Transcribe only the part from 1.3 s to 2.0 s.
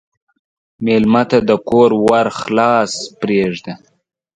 د کور